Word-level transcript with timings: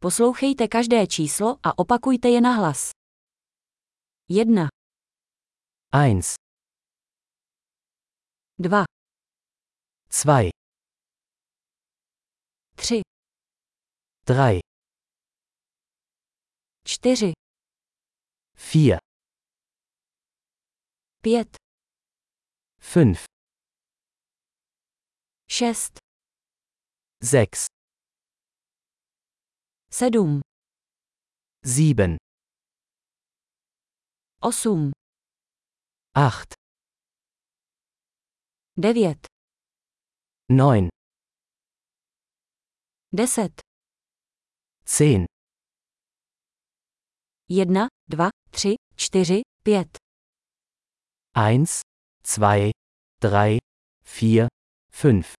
Poslouchejte 0.00 0.68
každé 0.68 1.06
číslo 1.06 1.58
a 1.62 1.78
opakujte 1.78 2.28
je 2.28 2.40
nahlas. 2.40 2.90
1, 4.30 4.68
1, 5.94 6.20
2, 8.58 8.84
2, 10.24 10.50
3, 12.76 13.00
3, 14.24 14.60
4, 16.84 17.32
4, 18.72 18.98
5, 21.22 21.56
5, 22.82 23.24
6, 25.50 25.98
6, 27.24 27.77
Sedum. 29.90 30.40
Sieben. 31.64 32.16
Osum. 34.42 34.92
Acht. 36.14 36.54
Devět. 38.76 39.26
Neun. 40.50 40.88
Deset. 43.12 43.60
Zehn. 44.86 45.24
Jedna, 47.48 47.86
dva, 48.08 48.28
tři, 48.50 48.74
čtyři, 48.96 49.40
pět. 49.62 49.98
Eins, 51.36 51.80
zwei, 52.24 52.70
drei, 53.20 53.58
vier, 54.20 54.46
fünf. 54.90 55.34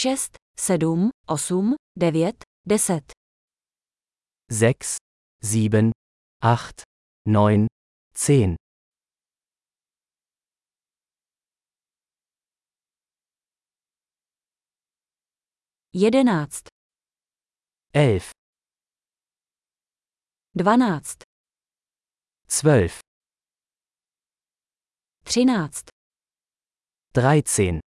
6, 0.00 0.30
7, 0.56 1.10
8, 1.26 1.74
9, 1.96 2.44
10. 2.64 3.02
6, 4.48 4.96
7, 5.42 5.90
8, 6.40 6.86
9, 7.26 7.66
10. 8.14 8.56
Jedenáct. 15.92 16.68
Elf. 17.92 18.30
Dvanáct. 20.54 21.22
Zwölf. 22.48 23.00
Třináct. 25.24 25.88
Dreizehn. 27.14 27.87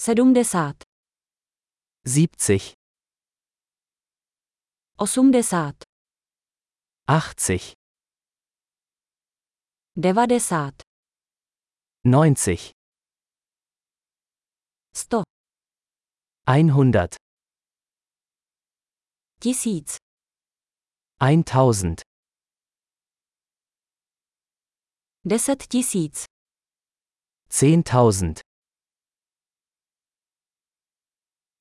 sedmdesát, 0.00 0.76
70, 2.04 2.72
osmdesát, 4.98 5.76
80, 7.06 7.72
devadesát, 9.96 10.82
90, 12.04 12.70
sto, 14.94 15.22
100, 16.46 17.16
tisíc, 19.40 19.96
1000, 21.20 22.02
deset 25.24 25.66
tisíc, 25.68 26.24
10.000, 27.50 28.47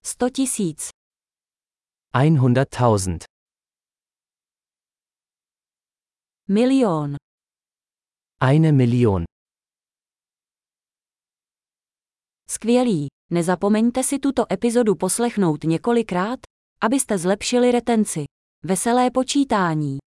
sto 0.07 0.29
tisíc, 0.29 0.89
100.000, 2.13 3.25
milion, 6.47 7.15
eine 8.41 8.71
Million. 8.71 9.23
skvělý. 12.49 13.07
Nezapomeňte 13.31 14.03
si 14.03 14.19
tuto 14.19 14.53
epizodu 14.53 14.95
poslechnout 14.95 15.63
několikrát, 15.63 16.39
abyste 16.81 17.17
zlepšili 17.17 17.71
retenci. 17.71 18.23
Veselé 18.63 19.11
počítání. 19.11 19.97